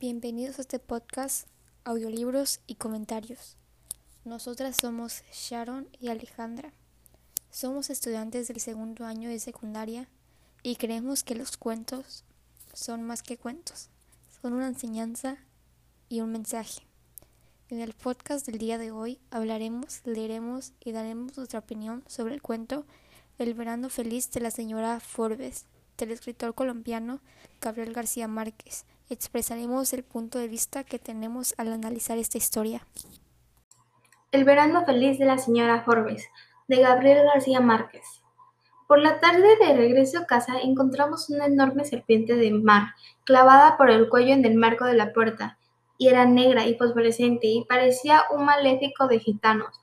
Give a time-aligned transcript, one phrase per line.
[0.00, 1.46] Bienvenidos a este podcast,
[1.84, 3.58] audiolibros y comentarios.
[4.24, 6.72] Nosotras somos Sharon y Alejandra.
[7.50, 10.08] Somos estudiantes del segundo año de secundaria
[10.62, 12.24] y creemos que los cuentos
[12.72, 13.90] son más que cuentos,
[14.40, 15.36] son una enseñanza
[16.08, 16.80] y un mensaje.
[17.68, 22.40] En el podcast del día de hoy hablaremos, leeremos y daremos nuestra opinión sobre el
[22.40, 22.86] cuento
[23.38, 25.66] El verano feliz de la señora Forbes,
[25.98, 27.20] del escritor colombiano
[27.60, 32.86] Gabriel García Márquez expresaremos el punto de vista que tenemos al analizar esta historia.
[34.32, 36.28] El verano feliz de la señora Forbes,
[36.68, 38.04] de Gabriel García Márquez.
[38.86, 43.90] Por la tarde de regreso a casa encontramos una enorme serpiente de mar clavada por
[43.90, 45.58] el cuello en el marco de la puerta,
[45.98, 49.80] y era negra y fosforescente y parecía un maléfico de gitanos,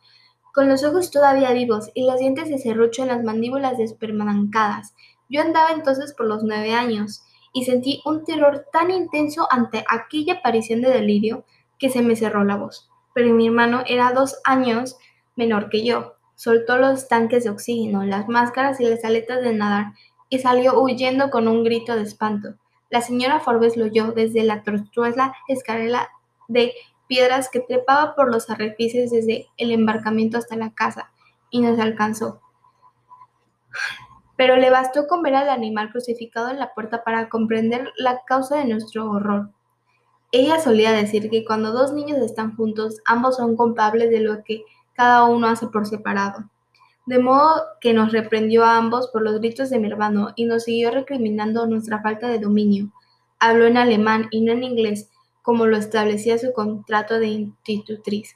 [0.54, 4.96] con los ojos todavía vivos y los dientes de serrucho en las mandíbulas despermancadas.
[5.30, 7.22] Yo andaba entonces por los nueve años
[7.58, 11.44] y sentí un terror tan intenso ante aquella aparición de delirio
[11.80, 12.92] que se me cerró la voz.
[13.16, 14.96] Pero mi hermano era dos años
[15.36, 16.14] menor que yo.
[16.36, 19.94] Soltó los tanques de oxígeno, las máscaras y las aletas de nadar
[20.30, 22.50] y salió huyendo con un grito de espanto.
[22.92, 26.10] La señora Forbes lo oyó desde la tortuosa escalera
[26.48, 26.74] de
[27.08, 31.12] piedras que trepaba por los arrecifes desde el embarcamiento hasta la casa
[31.50, 32.40] y nos alcanzó
[34.38, 38.58] pero le bastó con ver al animal crucificado en la puerta para comprender la causa
[38.58, 39.50] de nuestro horror.
[40.32, 44.64] Ella solía decir que cuando dos niños están juntos, ambos son culpables de lo que
[44.94, 46.50] cada uno hace por separado.
[47.08, 50.66] De modo que nos reprendió a ambos por los gritos de mi hermano y nos
[50.66, 52.92] siguió recriminando nuestra falta de dominio.
[53.40, 55.10] Habló en alemán y no en inglés,
[55.42, 58.36] como lo establecía su contrato de institutriz.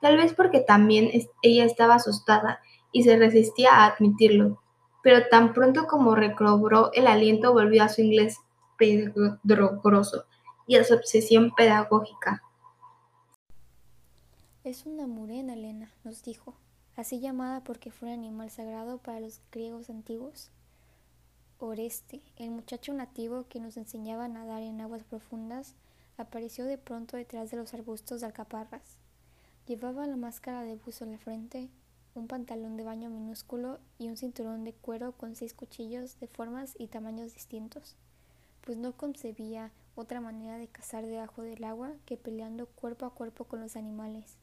[0.00, 1.10] Tal vez porque también
[1.42, 2.60] ella estaba asustada
[2.90, 4.58] y se resistía a admitirlo
[5.06, 8.38] pero tan pronto como recobró el aliento volvió a su inglés
[8.76, 10.24] pedroso
[10.66, 12.42] y a su obsesión pedagógica.
[14.64, 16.56] Es una murena, Elena, nos dijo,
[16.96, 20.50] así llamada porque fue un animal sagrado para los griegos antiguos.
[21.60, 25.76] Oreste, el muchacho nativo que nos enseñaba a nadar en aguas profundas,
[26.16, 28.96] apareció de pronto detrás de los arbustos de alcaparras.
[29.68, 31.70] Llevaba la máscara de buzo en la frente
[32.16, 36.74] un pantalón de baño minúsculo y un cinturón de cuero con seis cuchillos de formas
[36.78, 37.94] y tamaños distintos,
[38.62, 43.44] pues no concebía otra manera de cazar debajo del agua que peleando cuerpo a cuerpo
[43.44, 44.36] con los animales.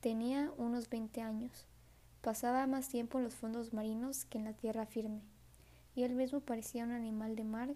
[0.00, 1.66] Tenía unos veinte años,
[2.20, 5.20] pasaba más tiempo en los fondos marinos que en la tierra firme,
[5.94, 7.74] y él mismo parecía un animal de mar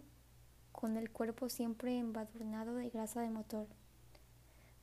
[0.73, 3.67] con el cuerpo siempre embadurnado de grasa de motor.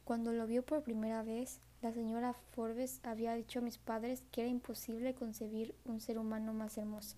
[0.03, 4.41] Cuando lo vio por primera vez, la señora Forbes había dicho a mis padres que
[4.41, 7.15] era imposible concebir un ser humano más hermoso.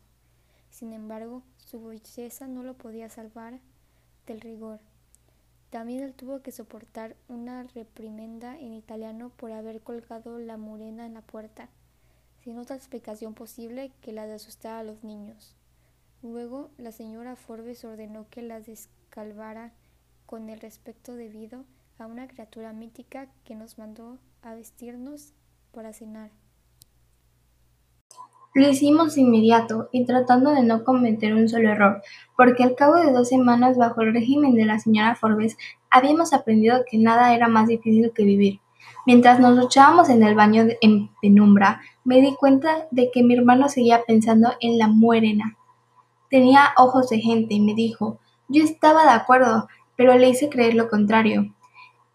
[0.69, 3.59] Sin embargo, su belleza no lo podía salvar
[4.27, 4.79] del rigor.
[5.69, 11.21] También tuvo que soportar una reprimenda en italiano por haber colgado la morena en la
[11.21, 11.69] puerta,
[12.43, 15.55] sin otra explicación posible que la de asustar a los niños.
[16.21, 19.71] Luego, la señora Forbes ordenó que la descalvara
[20.25, 21.63] con el respeto debido
[21.97, 25.33] a una criatura mítica que nos mandó a vestirnos
[25.72, 26.31] para cenar.
[28.53, 32.01] Lo hicimos inmediato y tratando de no cometer un solo error,
[32.35, 35.57] porque al cabo de dos semanas bajo el régimen de la señora Forbes
[35.89, 38.59] habíamos aprendido que nada era más difícil que vivir.
[39.05, 43.69] Mientras nos duchábamos en el baño en penumbra, me di cuenta de que mi hermano
[43.69, 45.57] seguía pensando en la muerena.
[46.29, 50.75] Tenía ojos de gente y me dijo, yo estaba de acuerdo, pero le hice creer
[50.75, 51.53] lo contrario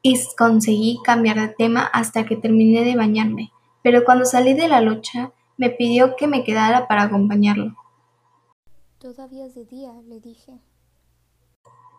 [0.06, 3.50] y conseguí cambiar de tema hasta que terminé de bañarme,
[3.82, 7.74] pero cuando salí de la lucha me pidió que me quedara para acompañarlo.
[8.98, 10.52] Todavía es de día, le dije.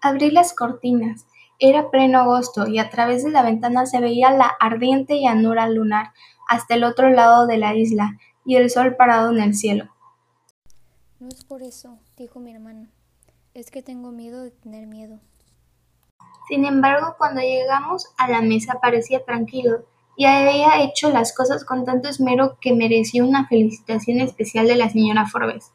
[0.03, 1.25] Abrí las cortinas.
[1.57, 6.11] Era pleno agosto y a través de la ventana se veía la ardiente llanura lunar
[6.47, 9.89] hasta el otro lado de la isla y el sol parado en el cielo.
[11.19, 12.87] No es por eso, dijo mi hermano.
[13.55, 15.19] Es que tengo miedo de tener miedo.
[16.47, 19.85] Sin embargo, cuando llegamos a la mesa parecía tranquilo,
[20.15, 24.89] y había hecho las cosas con tanto esmero que mereció una felicitación especial de la
[24.89, 25.71] señora Forbes,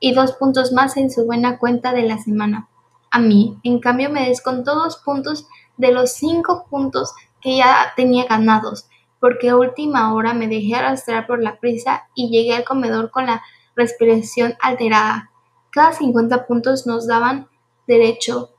[0.00, 2.68] y dos puntos más en su buena cuenta de la semana.
[3.10, 5.46] A mí, en cambio, me descontó dos puntos
[5.76, 8.88] de los cinco puntos que ya tenía ganados,
[9.20, 13.26] porque a última hora me dejé arrastrar por la prisa y llegué al comedor con
[13.26, 13.42] la
[13.76, 15.30] respiración alterada.
[15.70, 17.48] Cada cincuenta puntos nos daban
[17.86, 18.50] derecho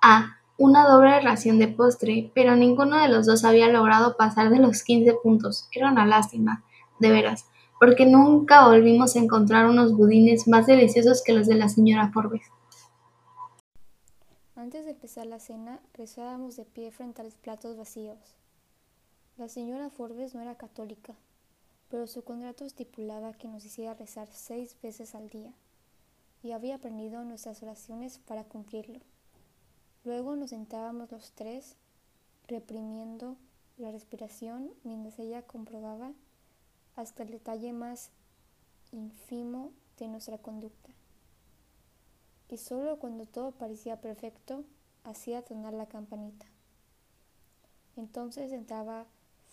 [0.00, 4.58] a una doble ración de postre, pero ninguno de los dos había logrado pasar de
[4.58, 5.68] los quince puntos.
[5.72, 6.64] Era una lástima,
[6.98, 7.46] de veras,
[7.78, 12.42] porque nunca volvimos a encontrar unos budines más deliciosos que los de la señora Forbes.
[14.56, 18.18] Antes de empezar la cena, rezábamos de pie frente a los platos vacíos.
[19.36, 21.14] La señora Forbes no era católica,
[21.88, 25.52] pero su contrato estipulaba que nos hiciera rezar seis veces al día,
[26.42, 28.98] y había aprendido nuestras oraciones para cumplirlo.
[30.08, 31.76] Luego nos sentábamos los tres,
[32.46, 33.36] reprimiendo
[33.76, 36.14] la respiración mientras ella comprobaba
[36.96, 38.08] hasta el detalle más
[38.90, 40.88] ínfimo de nuestra conducta.
[42.48, 44.64] Y solo cuando todo parecía perfecto,
[45.04, 46.46] hacía tonar la campanita.
[47.98, 49.04] Entonces entraba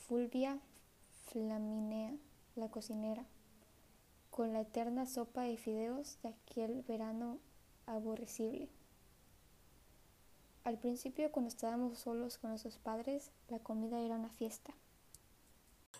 [0.07, 0.61] Fulvia
[1.33, 2.15] Flaminea,
[2.55, 3.25] la cocinera,
[4.29, 7.39] con la eterna sopa de fideos de aquel verano
[7.87, 8.69] aborrecible.
[10.65, 14.73] Al principio, cuando estábamos solos con nuestros padres, la comida era una fiesta.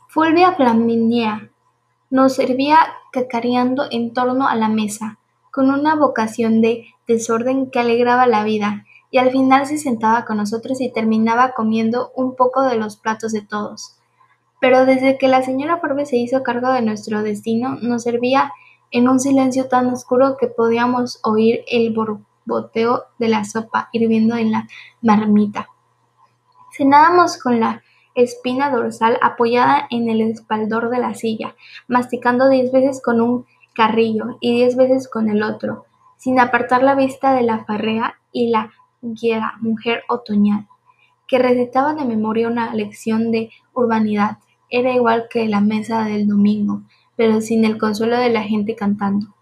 [0.10, 1.52] Fulvia Flaminea
[2.10, 2.80] nos servía
[3.12, 5.20] cacareando en torno a la mesa,
[5.52, 10.38] con una vocación de desorden que alegraba la vida, y al final se sentaba con
[10.38, 14.00] nosotros y terminaba comiendo un poco de los platos de todos.
[14.60, 18.52] Pero desde que la señora Forbes se hizo cargo de nuestro destino, nos servía
[18.90, 24.52] en un silencio tan oscuro que podíamos oír el borboteo de la sopa hirviendo en
[24.52, 24.68] la
[25.02, 25.70] marmita.
[26.76, 27.82] Cenábamos con la
[28.16, 31.56] espina dorsal apoyada en el espaldor de la silla,
[31.88, 35.86] masticando diez veces con un carrillo y diez veces con el otro,
[36.18, 38.72] sin apartar la vista de la farrea y la
[39.02, 40.68] guía mujer otoñal,
[41.28, 44.38] que recitaba de memoria una lección de urbanidad.
[44.70, 46.82] Era igual que la mesa del domingo,
[47.16, 49.36] pero sin el consuelo de la gente cantando.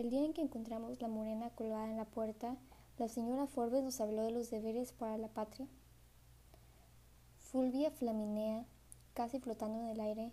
[0.00, 2.56] El día en que encontramos la morena colgada en la puerta,
[2.96, 5.68] la señora Forbes nos habló de los deberes para la patria.
[7.36, 8.64] Fulvia Flaminea,
[9.12, 10.32] casi flotando en el aire,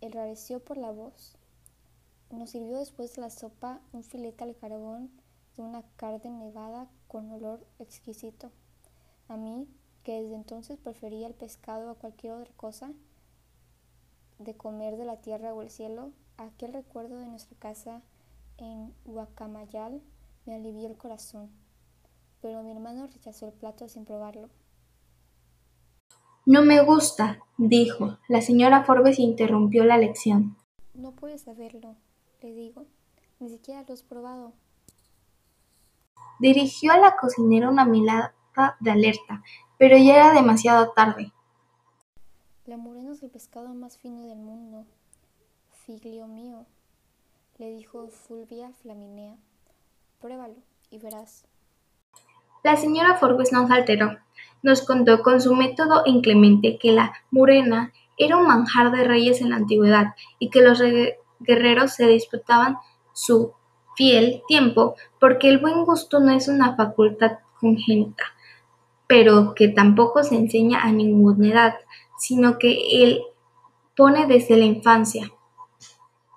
[0.00, 1.36] enrareció por la voz.
[2.30, 5.10] Nos sirvió después de la sopa un filete al carbón
[5.58, 8.50] de una carne nevada con olor exquisito.
[9.28, 9.68] A mí,
[10.04, 12.92] que desde entonces prefería el pescado a cualquier otra cosa,
[14.38, 18.00] de comer de la tierra o el cielo, aquel recuerdo de nuestra casa
[18.58, 20.02] en Guacamayal
[20.44, 21.50] me alivió el corazón.
[22.40, 24.50] Pero mi hermano rechazó el plato sin probarlo.
[26.44, 28.18] No me gusta, dijo.
[28.28, 30.56] La señora Forbes interrumpió la lección.
[30.94, 31.96] No puedes saberlo,
[32.40, 32.86] le digo.
[33.40, 34.52] Ni siquiera lo has probado.
[36.38, 38.34] Dirigió a la cocinera una mirada
[38.80, 39.42] de alerta,
[39.78, 41.32] pero ya era demasiado tarde.
[42.64, 44.86] La morena es el pescado más fino del mundo.
[45.84, 46.66] Figlio mío,
[47.58, 49.36] le dijo Fulvia Flaminea.
[50.20, 50.56] Pruébalo
[50.90, 51.46] y verás.
[52.62, 54.18] La señora Forbes nos alteró.
[54.62, 59.50] Nos contó con su método inclemente que la murena era un manjar de reyes en
[59.50, 60.82] la antigüedad y que los
[61.40, 62.76] guerreros se disputaban
[63.12, 63.52] su
[63.94, 68.24] fiel tiempo porque el buen gusto no es una facultad congénita,
[69.06, 71.74] pero que tampoco se enseña a ninguna edad,
[72.18, 73.22] sino que él
[73.96, 75.30] pone desde la infancia.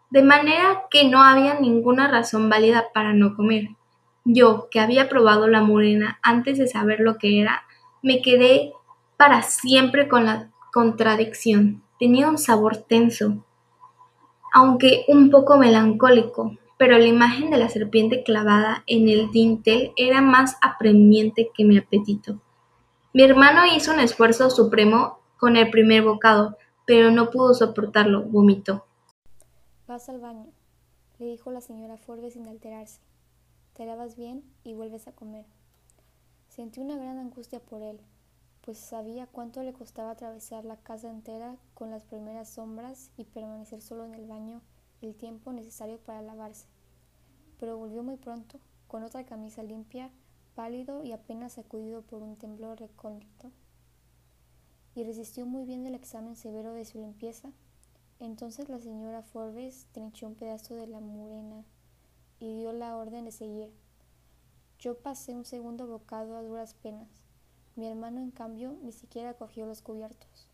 [0.10, 3.70] De manera que no había ninguna razón válida para no comer.
[4.26, 7.64] Yo, que había probado la morena antes de saber lo que era,
[8.02, 8.74] me quedé
[9.18, 11.84] para siempre con la contradicción.
[12.00, 13.46] Tenía un sabor tenso,
[14.54, 20.22] aunque un poco melancólico, pero la imagen de la serpiente clavada en el dintel era
[20.22, 22.40] más apremiante que mi apetito.
[23.14, 28.86] Mi hermano hizo un esfuerzo supremo con el primer bocado, pero no pudo soportarlo, vomitó.
[29.90, 30.46] Vas al baño,
[31.18, 33.02] le dijo la señora Forbes sin alterarse.
[33.74, 35.48] Te lavas bien y vuelves a comer.
[36.48, 38.00] Sentí una gran angustia por él,
[38.62, 43.82] pues sabía cuánto le costaba atravesar la casa entera con las primeras sombras y permanecer
[43.82, 44.62] solo en el baño
[45.02, 46.68] el tiempo necesario para lavarse.
[47.60, 50.12] Pero volvió muy pronto, con otra camisa limpia,
[50.54, 53.50] pálido y apenas sacudido por un temblor recóndito.
[54.94, 57.50] Y resistió muy bien el examen severo de su limpieza.
[58.20, 61.64] Entonces la señora Forbes trinchó un pedazo de la murena
[62.40, 63.72] y dio la orden de seguir.
[64.78, 67.08] Yo pasé un segundo bocado a duras penas.
[67.76, 70.50] Mi hermano, en cambio, ni siquiera cogió los cubiertos.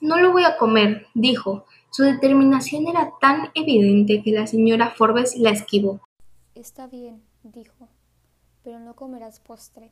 [0.00, 1.64] No lo voy a comer, dijo.
[1.90, 6.00] Su determinación era tan evidente que la señora Forbes la esquivó.
[6.54, 7.88] Está bien, dijo,
[8.62, 9.90] pero no comerás postre.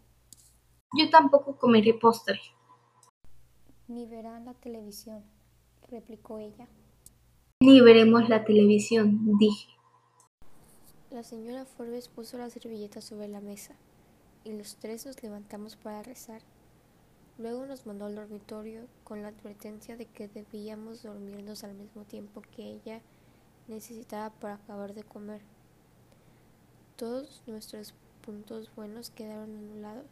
[0.97, 2.41] Yo tampoco comeré postre.
[3.89, 5.25] Ni verán la televisión,
[5.91, 6.69] replicó ella.
[7.61, 9.69] Ni veremos la televisión, dije.
[11.11, 13.75] La señora Forbes puso la servilleta sobre la mesa
[14.45, 16.43] y los tres nos levantamos para rezar.
[17.39, 22.43] Luego nos mandó al dormitorio con la advertencia de que debíamos dormirnos al mismo tiempo
[22.55, 23.01] que ella
[23.67, 25.41] necesitaba para acabar de comer.
[26.97, 30.07] Todos nuestros puntos buenos quedaron anulados,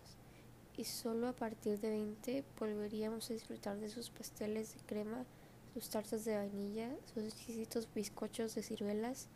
[0.77, 5.25] y solo a partir de 20 volveríamos a disfrutar de sus pasteles de crema,
[5.73, 9.29] sus tartas de vainilla, sus exquisitos bizcochos de ciruelas,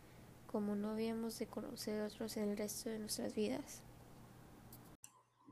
[0.47, 3.83] como no habíamos de conocer otros en el resto de nuestras vidas.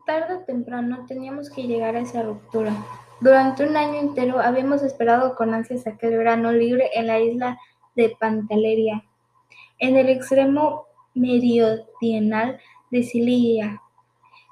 [0.06, 2.74] Tarde o temprano teníamos que llegar a esa ruptura.
[3.20, 7.58] Durante un año entero habíamos esperado con ansias aquel verano libre en la isla
[7.96, 9.04] de Pantaleria,
[9.78, 12.60] en el extremo meridional
[12.90, 13.80] de Sicilia,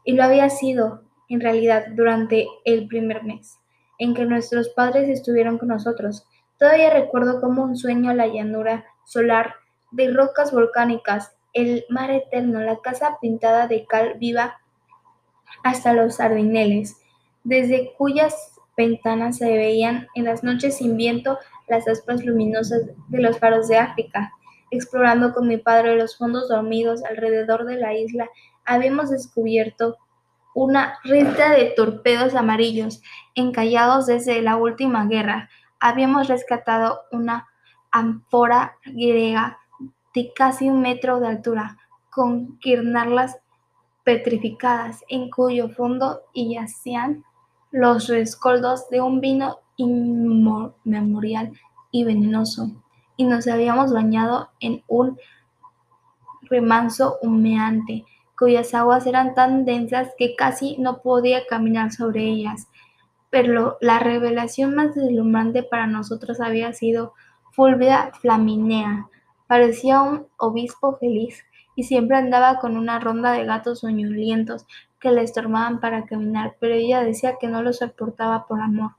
[0.04, 3.61] y lo había sido, en realidad, durante el primer mes
[4.02, 6.26] en que nuestros padres estuvieron con nosotros.
[6.58, 9.54] Todavía recuerdo como un sueño la llanura solar
[9.92, 14.60] de rocas volcánicas, el mar eterno, la casa pintada de cal viva
[15.62, 16.96] hasta los sardineles,
[17.44, 23.38] desde cuyas ventanas se veían en las noches sin viento las aspas luminosas de los
[23.38, 24.32] faros de África.
[24.72, 28.28] Explorando con mi padre los fondos dormidos alrededor de la isla,
[28.64, 29.96] habíamos descubierto
[30.54, 33.02] una ristra de torpedos amarillos
[33.34, 35.48] encallados desde la última guerra.
[35.80, 37.48] Habíamos rescatado una
[37.90, 39.58] ánfora griega
[40.14, 41.78] de casi un metro de altura,
[42.10, 43.38] con guirnaldas
[44.04, 47.24] petrificadas, en cuyo fondo yacían
[47.70, 51.52] los rescoldos de un vino inmemorial
[51.90, 52.70] y venenoso,
[53.16, 55.18] y nos habíamos bañado en un
[56.42, 58.04] remanso humeante,
[58.42, 62.66] cuyas aguas eran tan densas que casi no podía caminar sobre ellas.
[63.30, 67.12] Pero la revelación más deslumbrante para nosotros había sido
[67.52, 69.06] Fulvia Flaminea.
[69.46, 71.44] Parecía un obispo feliz
[71.76, 74.66] y siempre andaba con una ronda de gatos soñolientos
[74.98, 78.96] que le estorbaban para caminar, pero ella decía que no los soportaba por amor,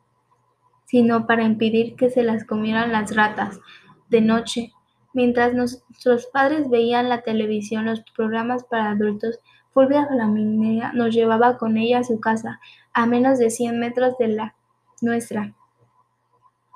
[0.86, 3.60] sino para impedir que se las comieran las ratas.
[4.08, 4.72] De noche,
[5.14, 9.40] mientras nuestros padres veían la televisión, los programas para adultos,
[9.74, 12.60] Fulvia Flaminea nos llevaba con ella a su casa,
[12.94, 14.56] a menos de cien metros de la
[15.02, 15.54] nuestra,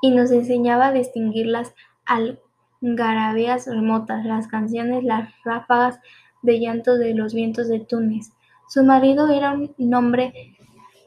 [0.01, 1.73] y nos enseñaba a distinguir las
[2.05, 5.99] algarabías remotas, las canciones, las ráfagas
[6.41, 8.31] de llanto de los vientos de Túnez.
[8.67, 10.57] Su marido era un hombre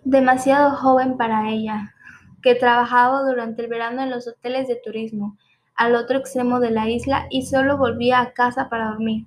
[0.05, 1.95] demasiado joven para ella,
[2.43, 5.37] que trabajaba durante el verano en los hoteles de turismo
[5.81, 9.27] al otro extremo de la isla y solo volvía a casa para dormir.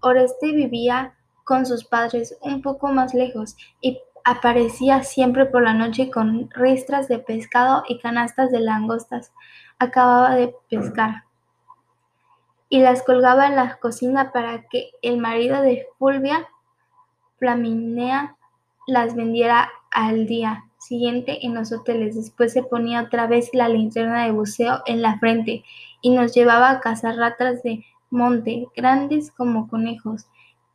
[0.00, 6.10] Oreste vivía con sus padres un poco más lejos y aparecía siempre por la noche
[6.10, 9.32] con ristras de pescado y canastas de langostas.
[9.78, 11.22] Acababa de pescar
[12.68, 16.48] y las colgaba en la cocina para que el marido de Fulvia
[17.38, 18.36] Flaminea
[18.88, 22.16] las vendiera al día siguiente en los hoteles.
[22.16, 25.64] Después se ponía otra vez la linterna de buceo en la frente
[26.00, 30.26] y nos llevaba a cazar ratas de monte, grandes como conejos,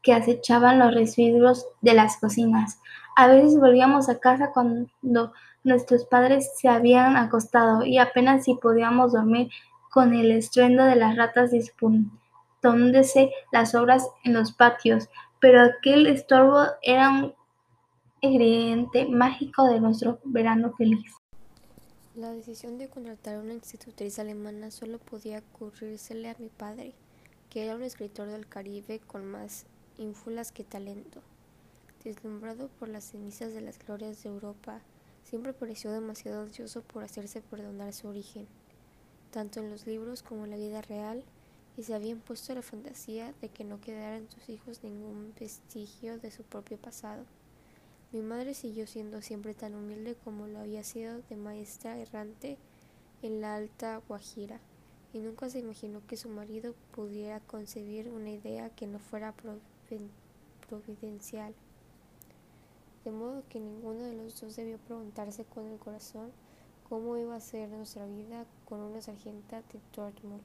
[0.02, 2.80] que acechaban los residuos de las cocinas.
[3.16, 5.34] A veces volvíamos a casa cuando
[5.64, 9.50] nuestros padres se habían acostado y apenas si podíamos dormir
[9.92, 15.10] con el estruendo de las ratas disputándose las obras en los patios,
[15.40, 17.34] pero aquel estorbo era un
[18.22, 21.12] ingrediente mágico de nuestro verano feliz.
[22.16, 26.94] La decisión de contratar a una institutriz alemana solo podía ocurrírsele a mi padre,
[27.50, 29.66] que era un escritor del Caribe con más
[29.98, 31.22] ínfulas que talento.
[32.04, 34.82] Deslumbrado por las cenizas de las glorias de Europa,
[35.24, 38.48] siempre pareció demasiado ansioso por hacerse perdonar su origen
[39.32, 41.24] tanto en los libros como en la vida real,
[41.78, 46.18] y se había impuesto la fantasía de que no quedara en sus hijos ningún vestigio
[46.18, 47.24] de su propio pasado.
[48.14, 52.58] Mi madre siguió siendo siempre tan humilde como lo había sido de maestra errante
[53.22, 54.62] en la Alta Guajira,
[55.14, 59.34] y nunca se imaginó que su marido pudiera concebir una idea que no fuera
[60.70, 61.54] providencial.
[63.04, 66.32] De modo que ninguno de los dos debió preguntarse con el corazón
[66.88, 70.44] cómo iba a ser nuestra vida con una sargenta de Dortmund,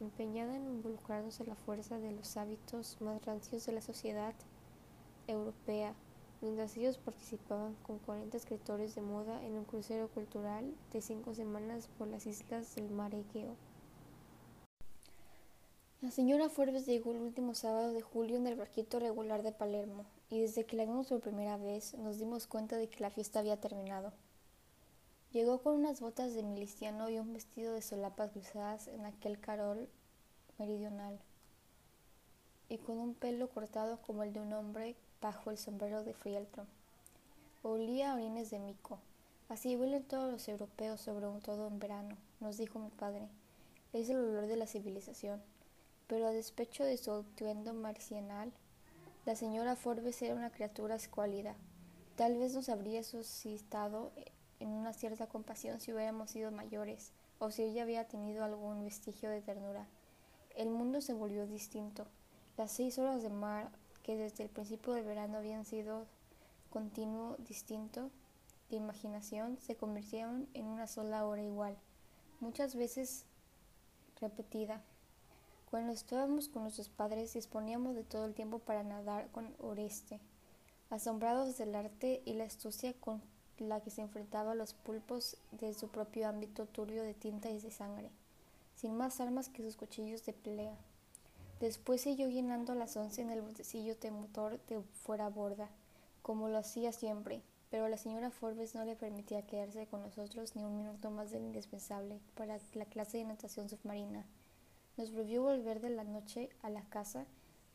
[0.00, 4.34] empeñada en involucrarnos en la fuerza de los hábitos más rancios de la sociedad
[5.26, 5.94] europea,
[6.40, 11.88] mientras ellos participaban con 40 escritores de moda en un crucero cultural de cinco semanas
[11.98, 13.56] por las islas del mar Egeo.
[16.02, 20.04] La señora Forbes llegó el último sábado de julio en el barquito regular de Palermo,
[20.28, 23.40] y desde que la vimos por primera vez nos dimos cuenta de que la fiesta
[23.40, 24.12] había terminado.
[25.32, 29.88] Llegó con unas botas de miliciano y un vestido de solapas cruzadas en aquel carol
[30.58, 31.18] meridional,
[32.68, 36.66] y con un pelo cortado como el de un hombre bajo el sombrero de fieltro.
[37.64, 39.00] Olía a orines de mico.
[39.48, 43.26] Así huelen todos los europeos, sobre todo en verano, nos dijo mi padre.
[43.92, 45.42] Es el olor de la civilización.
[46.06, 48.52] Pero a despecho de su atuendo marcianal,
[49.24, 51.56] La señora Forbes era una criatura escuálida.
[52.14, 54.12] Tal vez nos habría suscitado
[54.60, 59.28] en una cierta compasión si hubiéramos sido mayores, o si ella había tenido algún vestigio
[59.30, 59.88] de ternura.
[60.54, 62.06] El mundo se volvió distinto.
[62.56, 63.72] Las seis horas de mar,
[64.06, 66.06] que desde el principio del verano habían sido
[66.70, 68.08] continuo distinto
[68.70, 71.76] de imaginación, se convirtieron en una sola hora igual,
[72.38, 73.24] muchas veces
[74.20, 74.80] repetida.
[75.72, 80.20] Cuando estábamos con nuestros padres disponíamos de todo el tiempo para nadar con Oreste,
[80.88, 83.20] asombrados del arte y la astucia con
[83.58, 87.58] la que se enfrentaba a los pulpos de su propio ámbito turbio de tinta y
[87.58, 88.12] de sangre,
[88.76, 90.76] sin más armas que sus cuchillos de pelea.
[91.60, 95.70] Después siguió llenando las once en el botecillo de motor de fuera borda,
[96.20, 100.64] como lo hacía siempre, pero la señora Forbes no le permitía quedarse con nosotros ni
[100.64, 104.26] un minuto más del indispensable para la clase de natación submarina.
[104.98, 107.24] Nos prohibió volver de la noche a la casa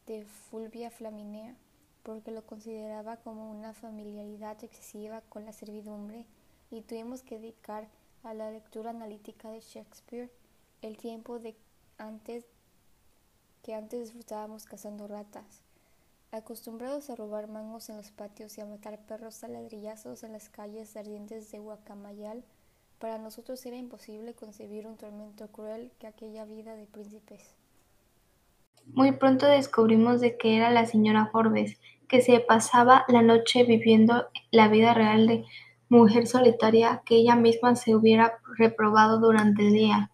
[0.05, 1.55] de Fulvia Flaminea,
[2.03, 6.25] porque lo consideraba como una familiaridad excesiva con la servidumbre,
[6.69, 7.87] y tuvimos que dedicar
[8.23, 10.31] a la lectura analítica de Shakespeare
[10.81, 11.55] el tiempo de
[11.97, 12.45] antes
[13.63, 15.61] que antes disfrutábamos cazando ratas.
[16.31, 20.49] Acostumbrados a robar mangos en los patios y a matar perros a ladrillazos en las
[20.49, 22.43] calles ardientes de Guacamayal,
[22.99, 27.55] para nosotros era imposible concebir un tormento cruel que aquella vida de príncipes.
[28.85, 34.27] Muy pronto descubrimos de que era la señora Forbes, que se pasaba la noche viviendo
[34.51, 35.45] la vida real de
[35.89, 40.10] mujer solitaria que ella misma se hubiera reprobado durante el día.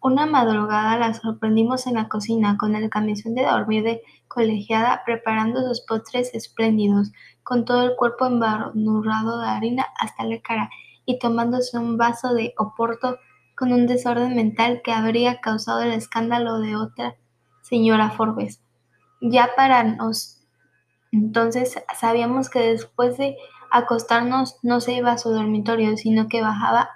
[0.00, 5.66] Una madrugada la sorprendimos en la cocina con el camisón de dormir de colegiada preparando
[5.66, 7.10] sus postres espléndidos,
[7.42, 10.70] con todo el cuerpo embarnurrado de harina hasta la cara
[11.04, 13.18] y tomándose un vaso de oporto
[13.56, 17.16] con un desorden mental que habría causado el escándalo de otra
[17.62, 18.62] señora Forbes.
[19.20, 20.38] Ya para nos
[21.10, 23.36] entonces sabíamos que después de
[23.70, 26.90] acostarnos no se iba a su dormitorio, sino que bajaba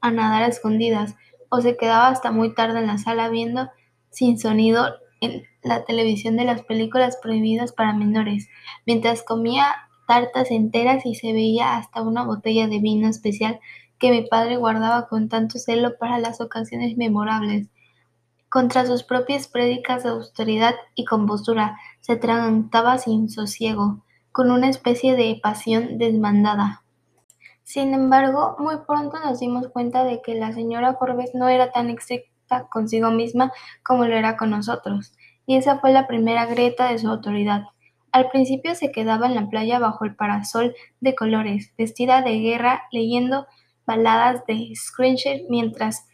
[0.00, 1.16] a nadar a escondidas,
[1.54, 3.70] o se quedaba hasta muy tarde en la sala viendo
[4.10, 8.48] sin sonido en la televisión de las películas prohibidas para menores,
[8.86, 9.66] mientras comía
[10.08, 13.60] tartas enteras y se veía hasta una botella de vino especial
[13.98, 17.68] que mi padre guardaba con tanto celo para las ocasiones memorables.
[18.48, 25.14] Contra sus propias prédicas de austeridad y compostura se atragantaba sin sosiego, con una especie
[25.14, 26.83] de pasión desmandada.
[27.64, 31.88] Sin embargo, muy pronto nos dimos cuenta de que la señora Forbes no era tan
[31.88, 35.14] estricta consigo misma como lo era con nosotros,
[35.46, 37.64] y esa fue la primera grieta de su autoridad.
[38.12, 42.84] Al principio se quedaba en la playa bajo el parasol de colores, vestida de guerra,
[42.92, 43.46] leyendo
[43.86, 46.06] baladas de Scrimshaw mientras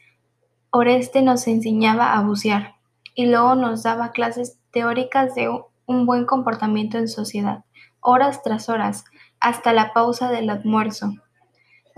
[0.71, 2.77] Oreste nos enseñaba a bucear,
[3.17, 5.51] y luego nos daba clases teóricas de
[5.87, 7.65] un buen comportamiento en sociedad,
[8.01, 9.05] horas tras horas,
[9.41, 11.15] hasta la pausa del almuerzo.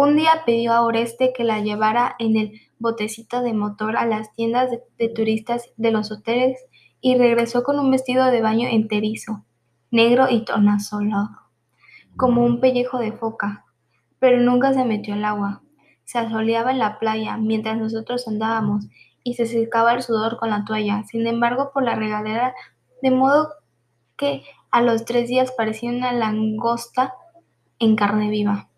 [0.02, 4.34] Un día pidió a Oreste que la llevara en el botecito de motor a las
[4.34, 6.58] tiendas de, turistas de los hoteles
[7.00, 9.44] y regresó con un vestido de baño enterizo
[9.92, 11.42] negro y tornasolado,
[12.16, 13.64] como un pellejo de foca,
[14.18, 15.62] pero nunca se metió al agua.
[16.02, 18.86] Se asoleaba en la playa mientras nosotros andábamos
[19.22, 22.56] y se secaba el sudor con la toalla, sin embargo por la regadera,
[23.02, 23.50] de modo
[24.16, 27.14] que a los tres días parecía una langosta
[27.78, 28.68] en carne viva,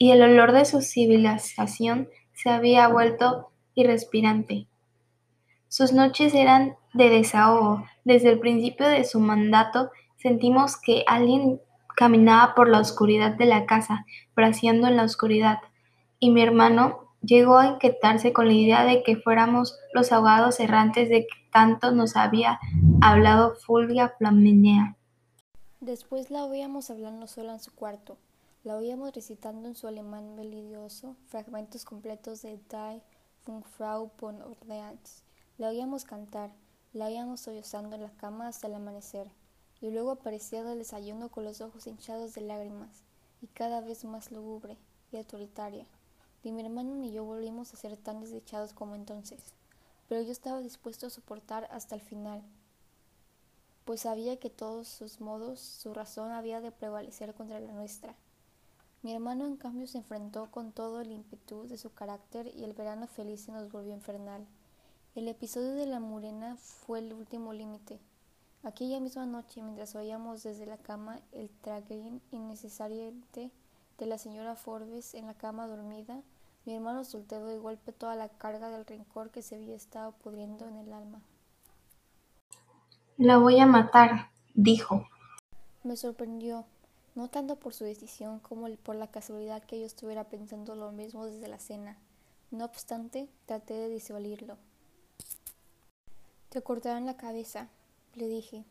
[0.00, 4.66] y el olor de su civilización se había vuelto irrespirante.
[5.68, 7.84] Sus noches eran de desahogo.
[8.02, 11.62] Desde el principio de su mandato Sentimos que alguien
[11.96, 14.04] caminaba por la oscuridad de la casa,
[14.36, 15.60] braceando en la oscuridad,
[16.18, 21.08] y mi hermano llegó a inquietarse con la idea de que fuéramos los ahogados errantes
[21.08, 22.60] de que tanto nos había
[23.00, 24.96] hablado Fulvia Flaminia.
[25.80, 28.18] Después la oíamos hablando sola en su cuarto.
[28.62, 33.02] La oíamos recitando en su alemán melodioso fragmentos completos de Die
[33.78, 35.22] Frau von Orleans.
[35.56, 36.52] La oíamos cantar,
[36.92, 39.30] la oíamos sollozando en la cama hasta el amanecer
[39.80, 43.02] y luego aparecía del desayuno con los ojos hinchados de lágrimas,
[43.40, 44.76] y cada vez más lúgubre
[45.10, 45.86] y autoritaria.
[46.44, 49.40] Ni mi hermano ni yo volvimos a ser tan desdichados como entonces,
[50.06, 52.42] pero yo estaba dispuesto a soportar hasta el final,
[53.86, 58.14] pues sabía que todos sus modos, su razón había de prevalecer contra la nuestra.
[59.02, 62.74] Mi hermano, en cambio, se enfrentó con todo el ímpetu de su carácter y el
[62.74, 64.46] verano feliz se nos volvió infernal.
[65.14, 67.98] El episodio de la murena fue el último límite.
[68.62, 75.14] Aquella misma noche, mientras oíamos desde la cama el traguín innecesario de la señora Forbes
[75.14, 76.20] en la cama dormida,
[76.66, 80.68] mi hermano soltó de golpe toda la carga del rencor que se había estado pudriendo
[80.68, 81.22] en el alma.
[83.16, 85.06] La voy a matar, dijo.
[85.84, 86.66] Me sorprendió,
[87.14, 91.26] no tanto por su decisión como por la casualidad que yo estuviera pensando lo mismo
[91.26, 91.98] desde la cena.
[92.50, 94.56] No obstante, traté de disuadirlo.
[96.48, 97.68] Te cortarán la cabeza,
[98.14, 98.64] le dije.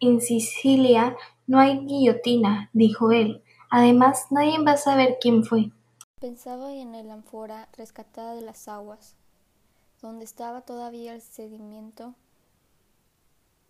[0.00, 1.16] En Sicilia
[1.46, 3.42] no hay guillotina, dijo él.
[3.70, 5.70] Además, nadie va a saber quién fue.
[6.20, 9.14] Pensaba en el ánfora rescatada de las aguas,
[10.00, 12.14] donde estaba todavía el sedimento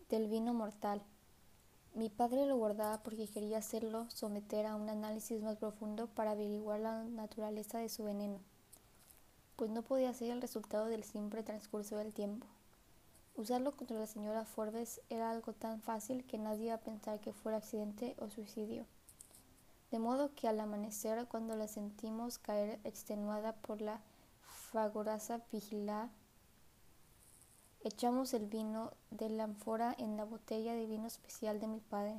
[0.08, 1.02] del vino mortal.
[1.94, 6.80] Mi padre lo guardaba porque quería hacerlo someter a un análisis más profundo para averiguar
[6.80, 8.40] la naturaleza de su veneno,
[9.54, 12.48] pues no podía ser el resultado del simple transcurso del tiempo.
[13.36, 17.32] Usarlo contra la señora Forbes era algo tan fácil que nadie iba a pensar que
[17.32, 18.86] fuera accidente o suicidio.
[19.92, 24.00] De modo que al amanecer, cuando la sentimos caer extenuada por la
[24.72, 26.10] fragorosa vigilia,
[27.86, 32.14] Echamos el vino de la ánfora en la botella de vino especial de mi padre.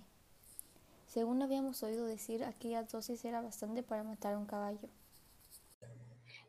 [1.08, 4.88] Según habíamos oído decir, aquella dosis era bastante para matar a un caballo.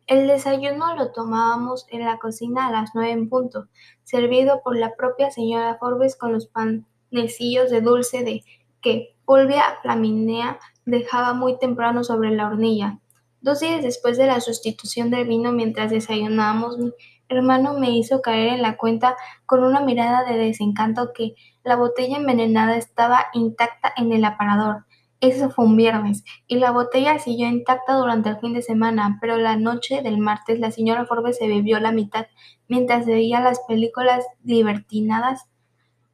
[0.07, 3.69] El desayuno lo tomábamos en la cocina a las nueve en punto,
[4.05, 8.45] servido por la propia señora Forbes con los panecillos de dulce de
[8.83, 13.01] que Fulvia Flaminea dejaba muy temprano sobre la hornilla.
[13.41, 16.77] Dos días después de la sustitución del vino mientras desayunábamos,
[17.29, 21.35] hermano me hizo caer en la cuenta con una mirada de desencanto que
[21.65, 24.87] la botella envenenada estaba intacta en el aparador.
[25.21, 29.39] Eso fue un viernes, y la botella siguió intacta durante el fin de semana, pero
[29.39, 32.27] la noche del martes la señora Forbes se bebió la mitad
[32.69, 35.49] mientras veía las películas libertinadas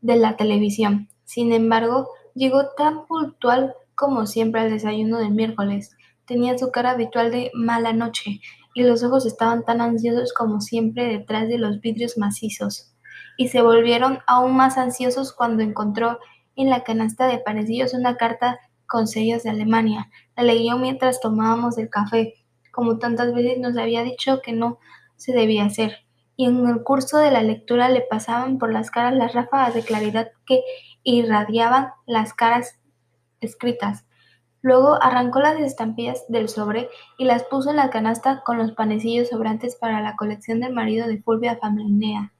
[0.00, 1.08] de la televisión.
[1.24, 5.96] Sin embargo, llegó tan puntual como siempre al desayuno del miércoles.
[6.24, 8.40] Tenía su cara habitual de mala noche,
[8.74, 12.94] y los ojos estaban tan ansiosos como siempre detrás de los vidrios macizos,
[13.36, 16.18] y se volvieron aún más ansiosos cuando encontró
[16.56, 20.10] en la canasta de panecillos una carta con sellos de Alemania.
[20.36, 22.34] La leyó mientras tomábamos el café,
[22.72, 24.78] como tantas veces nos había dicho que no
[25.16, 26.04] se debía hacer,
[26.36, 29.82] y en el curso de la lectura le pasaban por las caras las ráfagas de
[29.82, 30.62] claridad que
[31.04, 32.78] irradiaban las caras
[33.40, 34.04] escritas.
[34.62, 39.28] Luego arrancó las estampillas del sobre y las puso en la canasta con los panecillos
[39.28, 42.32] sobrantes para la colección del marido de Fulvia Flaminea.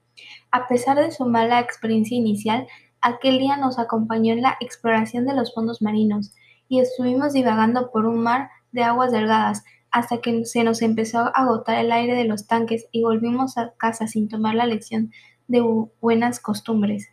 [0.53, 2.69] A pesar de su mala experiencia inicial,
[3.01, 6.33] aquel día nos acompañó en la exploración de los fondos marinos
[6.69, 11.29] y estuvimos divagando por un mar de aguas delgadas hasta que se nos empezó a
[11.35, 15.13] agotar el aire de los tanques y volvimos a casa sin tomar la lección
[15.49, 15.61] de
[16.01, 17.09] buenas costumbres.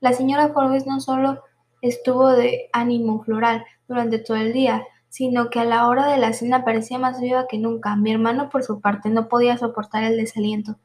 [0.00, 1.42] La señora Forbes no solo
[1.80, 6.32] estuvo de ánimo floral durante todo el día, sino que a la hora de la
[6.32, 7.96] cena parecía más viva que nunca.
[7.96, 10.76] Mi hermano, por su parte, no podía soportar el desaliento.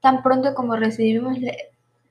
[0.00, 1.36] Tan pronto como recibimos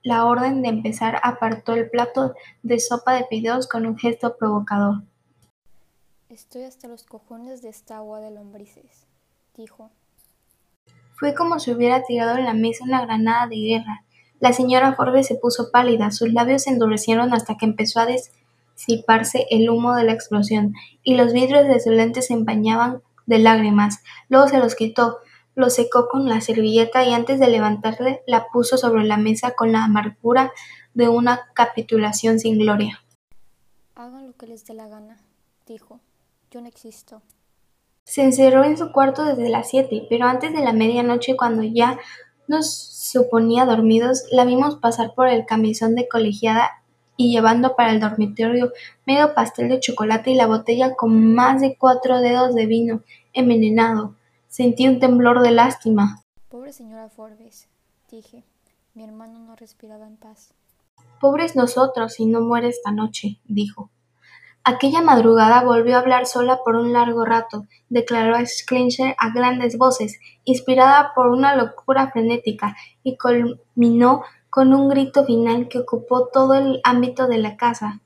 [0.04, 5.04] la orden de empezar, apartó el plato de sopa de fideos con un gesto provocador.
[6.30, 9.06] Estoy hasta los cojones de esta agua de lombrices,
[9.56, 9.92] dijo.
[11.16, 14.04] Fue como si hubiera tirado en la mesa una granada de guerra.
[14.40, 18.08] La señora Forbes se puso pálida, sus labios se endurecieron hasta que empezó a
[18.76, 23.40] disiparse el humo de la explosión, y los vidrios de su lente se empañaban de
[23.40, 24.00] lágrimas.
[24.30, 25.20] Luego se los quitó,
[25.56, 29.72] los secó con la servilleta y antes de levantarle la puso sobre la mesa con
[29.72, 30.52] la amargura
[30.94, 33.04] de una capitulación sin gloria.
[33.96, 35.22] Hagan lo que les dé la gana,
[35.66, 36.00] dijo.
[36.52, 37.24] Yo no existo.
[38.04, 41.98] Se encerró en su cuarto desde las siete, pero antes de la medianoche, cuando ya
[42.48, 46.83] nos suponía dormidos, la vimos pasar por el camisón de colegiada
[47.18, 48.72] y llevando para el dormitorio
[49.06, 53.02] medio pastel de chocolate y la botella con más de cuatro dedos de vino
[53.34, 54.16] envenenado.
[54.48, 56.24] Sentí un temblor de lástima.
[56.50, 57.68] Pobre señora Forbes,
[58.10, 58.44] dije.
[58.96, 60.54] Mi hermano no respiraba en paz.
[61.20, 63.90] Pobres nosotros si no muere esta noche, dijo.
[64.64, 70.20] Aquella madrugada volvió a hablar sola por un largo rato, declaró Schleicher a grandes voces,
[70.44, 74.24] inspirada por una locura frenética, y culminó
[74.54, 78.02] con un grito final que ocupó todo el ámbito de la casa.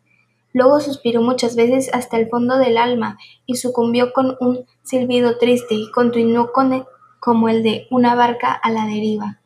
[0.53, 5.75] Luego suspiró muchas veces hasta el fondo del alma y sucumbió con un silbido triste
[5.75, 6.86] y continuó con
[7.19, 9.41] como el de una barca a la deriva.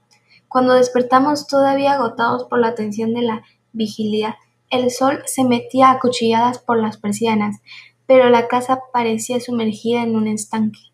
[0.48, 3.42] Cuando despertamos todavía agotados por la tensión de la
[3.74, 4.38] vigilia,
[4.70, 7.62] el sol se metía a cuchilladas por las persianas,
[8.06, 10.91] pero la casa parecía sumergida en un estanque.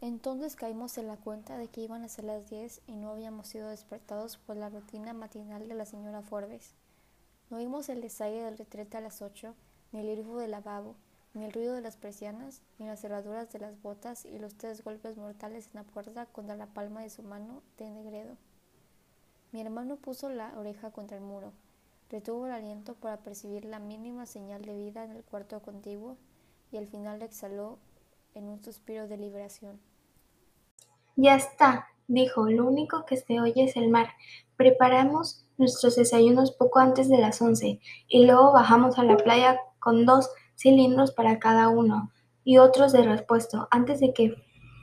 [0.00, 3.48] Entonces caímos en la cuenta de que iban a ser las diez y no habíamos
[3.48, 6.72] sido despertados por la rutina matinal de la señora Forbes.
[7.50, 9.54] No oímos el desaire del retrete a las ocho,
[9.92, 10.94] ni el grifo del lavabo,
[11.34, 14.82] ni el ruido de las persianas, ni las cerraduras de las botas y los tres
[14.82, 18.36] golpes mortales en la puerta contra la palma de su mano de negredo.
[19.52, 21.52] Mi hermano puso la oreja contra el muro,
[22.10, 26.16] Retuvo el aliento para percibir la mínima señal de vida en el cuarto contiguo
[26.72, 27.78] y al final exhaló
[28.34, 29.78] en un suspiro de liberación.
[31.22, 34.08] Ya está, dijo, lo único que se oye es el mar.
[34.56, 37.78] Preparamos nuestros desayunos poco antes de las once
[38.08, 42.10] y luego bajamos a la playa con dos cilindros para cada uno
[42.42, 44.34] y otros de repuesto antes de que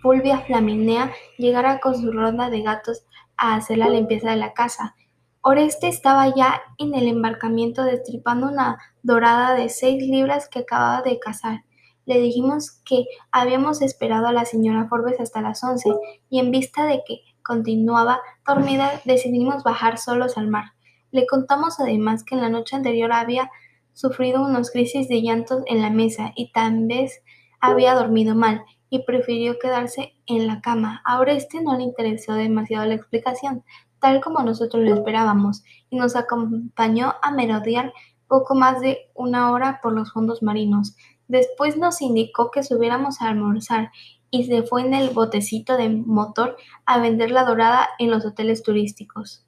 [0.03, 3.03] Fulvia Flaminea llegara con su ronda de gatos
[3.35, 4.95] a hacer la limpieza de la casa.
[5.41, 11.17] Oreste estaba ya en el embarcamiento destripando una dorada de seis libras que acababa de
[11.17, 11.61] cazar.
[12.07, 15.93] Le dijimos que habíamos esperado a la señora Forbes hasta las once,
[16.29, 20.71] y en vista de que continuaba dormida, decidimos bajar solos al mar.
[21.11, 23.51] Le contamos además que en la noche anterior había
[23.91, 27.21] sufrido unos crisis de llantos en la mesa y tal vez
[27.59, 31.01] había dormido mal y prefirió quedarse en la cama.
[31.03, 33.65] A Oreste no le interesó demasiado la explicación,
[33.99, 37.91] tal como nosotros lo esperábamos, y nos acompañó a merodear
[38.27, 40.95] poco más de una hora por los fondos marinos.
[41.27, 43.91] Después nos indicó que subiéramos a almorzar
[44.31, 48.63] y se fue en el botecito de motor a vender la dorada en los hoteles
[48.63, 49.45] turísticos.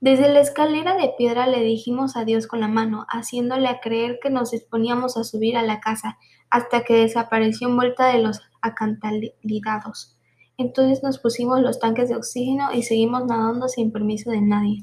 [0.00, 4.50] Desde la escalera de piedra le dijimos adiós con la mano, haciéndole creer que nos
[4.50, 6.18] disponíamos a subir a la casa,
[6.50, 10.18] hasta que desapareció envuelta de los acantilados.
[10.58, 14.82] Entonces nos pusimos los tanques de oxígeno y seguimos nadando sin permiso de nadie.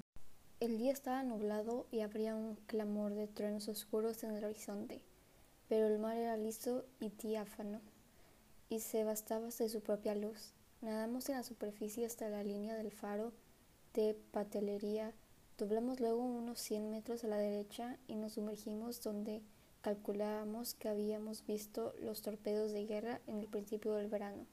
[0.62, 5.02] El día estaba nublado y habría un clamor de truenos oscuros en el horizonte,
[5.70, 7.80] pero el mar era liso y diáfano,
[8.68, 10.54] y se bastaba de su propia luz.
[10.82, 13.32] Nadamos en la superficie hasta la línea del faro
[13.94, 15.14] de patelería,
[15.58, 19.42] doblamos luego unos 100 metros a la derecha y nos sumergimos donde
[19.82, 24.46] calculábamos que habíamos visto los torpedos de guerra en el principio del verano.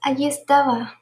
[0.00, 1.00] Allí estaba.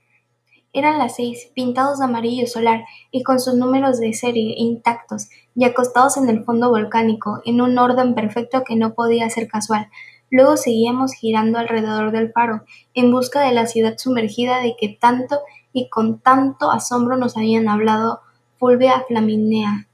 [0.72, 5.64] Eran las seis, pintados de amarillo solar y con sus números de serie intactos y
[5.64, 9.88] acostados en el fondo volcánico, en un orden perfecto que no podía ser casual.
[10.30, 12.62] Luego seguíamos girando alrededor del faro,
[12.94, 15.40] en busca de la ciudad sumergida de que tanto
[15.72, 18.20] y con tanto asombro nos habían hablado
[18.58, 19.88] Fulvia Flaminea.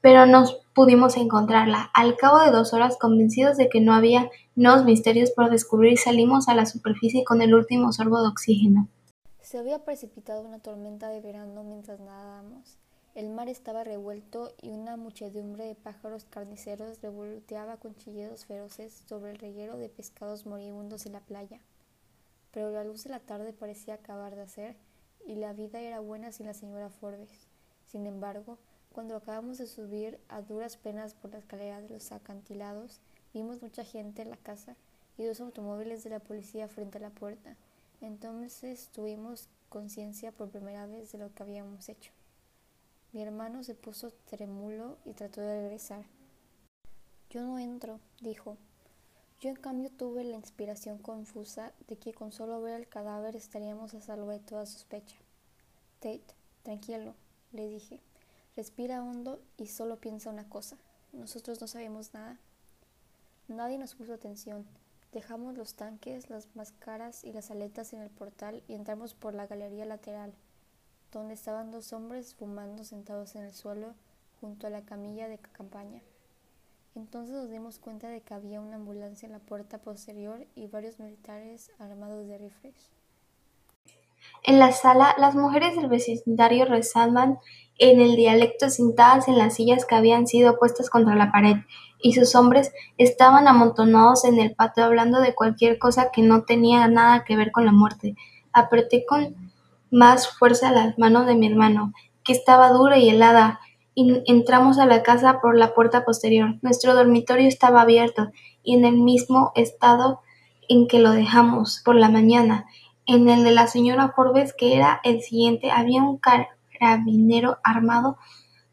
[0.00, 1.90] Pero no pudimos encontrarla.
[1.92, 6.48] Al cabo de dos horas, convencidos de que no había nuevos misterios por descubrir, salimos
[6.48, 8.88] a la superficie con el último sorbo de oxígeno.
[9.52, 12.78] Se había precipitado una tormenta de verano mientras nadábamos.
[13.14, 19.32] El mar estaba revuelto y una muchedumbre de pájaros carniceros revoloteaba con chillidos feroces sobre
[19.32, 21.60] el reguero de pescados moribundos en la playa.
[22.50, 24.74] Pero la luz de la tarde parecía acabar de hacer
[25.26, 27.46] y la vida era buena sin la señora Forbes.
[27.88, 28.56] Sin embargo,
[28.94, 33.00] cuando acabamos de subir a duras penas por la escalera de los acantilados,
[33.34, 34.76] vimos mucha gente en la casa
[35.18, 37.54] y dos automóviles de la policía frente a la puerta.
[38.02, 42.12] Entonces tuvimos conciencia por primera vez de lo que habíamos hecho.
[43.12, 46.04] Mi hermano se puso trémulo y trató de regresar.
[47.30, 48.58] Yo no entro, dijo.
[49.40, 53.94] Yo en cambio tuve la inspiración confusa de que con solo ver el cadáver estaríamos
[53.94, 55.16] a salvo de toda sospecha.
[56.00, 56.34] Tate,
[56.64, 57.14] tranquilo,
[57.52, 58.00] le dije.
[58.56, 60.76] Respira hondo y solo piensa una cosa.
[61.12, 62.38] Nosotros no sabemos nada.
[63.46, 64.66] Nadie nos puso atención.
[65.12, 69.46] Dejamos los tanques, las máscaras y las aletas en el portal y entramos por la
[69.46, 70.32] galería lateral,
[71.12, 73.94] donde estaban dos hombres fumando sentados en el suelo
[74.40, 76.00] junto a la camilla de campaña.
[76.94, 80.98] Entonces nos dimos cuenta de que había una ambulancia en la puerta posterior y varios
[80.98, 82.90] militares armados de rifles.
[84.42, 87.38] En la sala, las mujeres del vecindario rezaban
[87.78, 91.56] en el dialecto sentadas en las sillas que habían sido puestas contra la pared,
[92.00, 96.86] y sus hombres estaban amontonados en el patio hablando de cualquier cosa que no tenía
[96.88, 98.16] nada que ver con la muerte.
[98.52, 99.36] Apreté con
[99.90, 101.92] más fuerza las manos de mi hermano,
[102.24, 103.60] que estaba dura y helada,
[103.94, 106.56] y entramos a la casa por la puerta posterior.
[106.62, 108.30] Nuestro dormitorio estaba abierto
[108.62, 110.20] y en el mismo estado
[110.68, 112.66] en que lo dejamos por la mañana.
[113.06, 118.16] En el de la señora Forbes, que era el siguiente, había un carabinero armado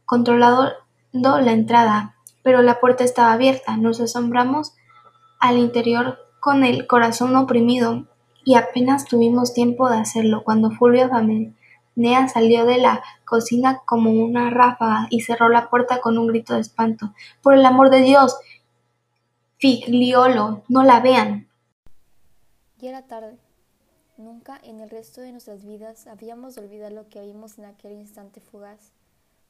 [0.05, 0.73] controlando
[1.13, 3.77] la entrada, pero la puerta estaba abierta.
[3.77, 4.75] Nos asombramos
[5.39, 8.05] al interior con el corazón oprimido
[8.45, 11.09] y apenas tuvimos tiempo de hacerlo cuando Fulvia
[11.95, 16.53] Nea salió de la cocina como una ráfaga y cerró la puerta con un grito
[16.53, 17.13] de espanto.
[17.41, 18.37] Por el amor de Dios.
[19.57, 21.49] Figliolo, no la vean.
[22.77, 23.37] Ya era tarde.
[24.19, 27.93] Nunca en el resto de nuestras vidas habíamos de olvidar lo que vimos en aquel
[27.93, 28.91] instante fugaz.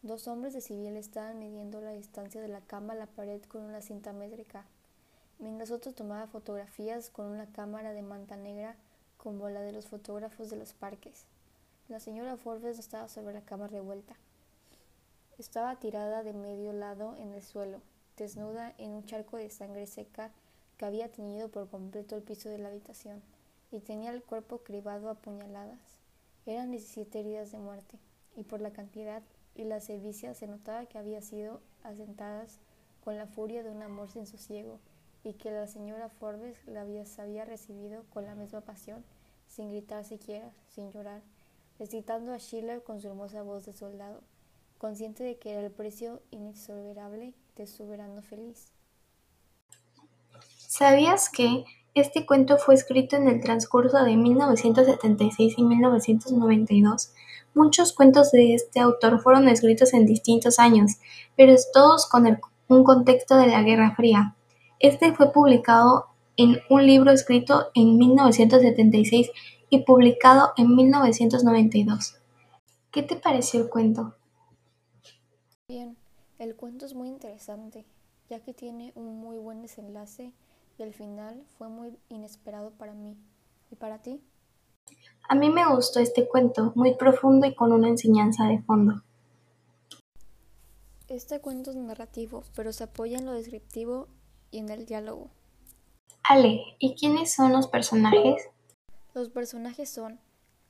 [0.03, 3.63] Dos hombres de civil estaban midiendo la distancia de la cama a la pared con
[3.63, 4.65] una cinta métrica,
[5.39, 8.75] mientras otro tomaba fotografías con una cámara de manta negra
[9.17, 11.25] como la de los fotógrafos de los parques.
[11.88, 14.17] La señora Forbes estaba sobre la cama revuelta.
[15.39, 17.82] Estaba tirada de medio lado en el suelo,
[18.17, 20.29] desnuda en un charco de sangre seca
[20.77, 23.23] que había teñido por completo el piso de la habitación,
[23.71, 25.79] y tenía el cuerpo cribado a puñaladas.
[26.45, 27.99] Eran diecisiete heridas de muerte,
[28.36, 29.21] y por la cantidad
[29.55, 32.60] y la sevicia se notaba que había sido asentadas
[33.03, 34.79] con la furia de un amor sin sosiego,
[35.23, 39.03] y que la señora Forbes la había, había recibido con la misma pasión,
[39.47, 41.21] sin gritar siquiera, sin llorar,
[41.77, 44.21] recitando a Schiller con su hermosa voz de soldado,
[44.77, 48.71] consciente de que era el precio inexorable de su verano feliz.
[50.58, 57.13] ¿Sabías que este cuento fue escrito en el transcurso de 1976 y 1992?
[57.56, 60.93] Muchos cuentos de este autor fueron escritos en distintos años,
[61.36, 64.36] pero todos con un contexto de la Guerra Fría.
[64.80, 66.06] Este fue publicado
[66.38, 69.32] en un libro escrito en 1976
[69.69, 72.15] y publicado en 1992.
[72.91, 74.15] ¿Qué te pareció el cuento?
[75.67, 75.97] Bien,
[76.38, 77.86] el cuento es muy interesante,
[78.30, 80.32] ya que tiene un muy buen desenlace
[80.79, 83.17] y el final fue muy inesperado para mí.
[83.69, 84.23] ¿Y para ti?
[85.27, 89.03] A mí me gustó este cuento, muy profundo y con una enseñanza de fondo.
[91.07, 94.07] Este cuento es narrativo, pero se apoya en lo descriptivo
[94.51, 95.29] y en el diálogo.
[96.23, 98.47] Ale, ¿y quiénes son los personajes?
[99.13, 100.19] Los personajes son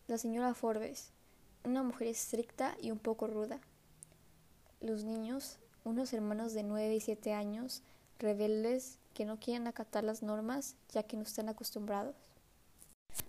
[0.07, 1.11] la señora Forbes,
[1.63, 3.59] una mujer estricta y un poco ruda.
[4.81, 7.83] Los niños, unos hermanos de 9 y 7 años,
[8.17, 12.15] rebeldes que no quieren acatar las normas ya que no están acostumbrados.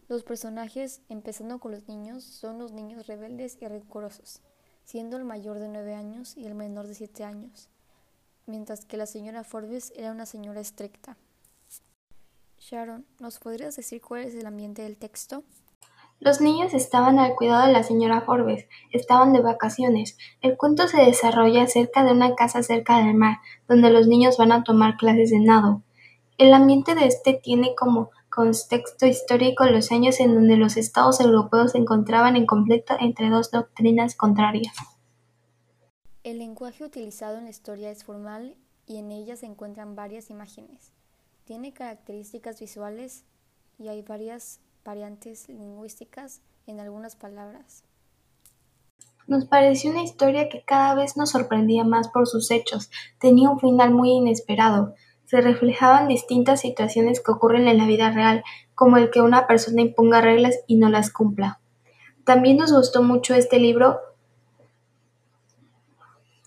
[0.07, 4.41] Los personajes, empezando con los niños, son los niños rebeldes y rencorosos,
[4.85, 7.69] siendo el mayor de nueve años y el menor de siete años,
[8.47, 11.17] mientras que la señora Forbes era una señora estricta.
[12.57, 15.43] Sharon, ¿nos podrías decir cuál es el ambiente del texto?
[16.21, 20.19] Los niños estaban al cuidado de la señora Forbes, estaban de vacaciones.
[20.43, 24.53] El cuento se desarrolla cerca de una casa cerca del mar, donde los niños van
[24.53, 25.83] a tomar clases de nado.
[26.37, 31.73] El ambiente de este tiene como contexto histórico los años en donde los estados europeos
[31.73, 34.77] se encontraban en conflicto entre dos doctrinas contrarias.
[36.23, 38.57] El lenguaje utilizado en la historia es formal
[38.87, 40.93] y en ella se encuentran varias imágenes.
[41.45, 43.25] Tiene características visuales
[43.79, 47.85] y hay varias variantes lingüísticas en algunas palabras.
[49.27, 53.61] Nos pareció una historia que cada vez nos sorprendía más por sus hechos, tenía un
[53.61, 54.95] final muy inesperado,
[55.27, 58.43] se reflejaban distintas situaciones que ocurren en la vida real,
[58.75, 61.61] como el que una persona imponga reglas y no las cumpla.
[62.25, 64.01] También nos gustó mucho este libro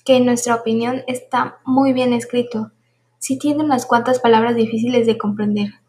[0.03, 2.71] que en nuestra opinión está muy bien escrito,
[3.19, 5.82] sí tiene unas cuantas palabras difíciles de comprender.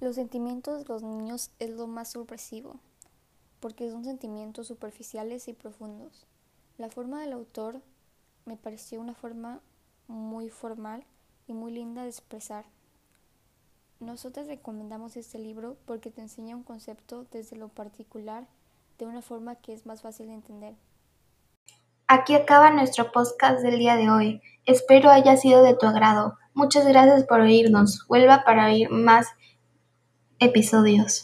[0.00, 2.80] Los sentimientos de los niños es lo más sorpresivo,
[3.60, 6.26] porque son sentimientos superficiales y profundos.
[6.78, 7.82] La forma del autor
[8.46, 9.60] me pareció una forma
[10.08, 11.04] muy formal
[11.46, 12.64] y muy linda de expresar.
[13.98, 18.46] Nosotros recomendamos este libro porque te enseña un concepto desde lo particular
[18.98, 20.74] de una forma que es más fácil de entender.
[22.06, 24.40] Aquí acaba nuestro podcast del día de hoy.
[24.64, 26.38] Espero haya sido de tu agrado.
[26.54, 28.06] Muchas gracias por oírnos.
[28.08, 29.28] Vuelva para oír más
[30.40, 31.18] episodios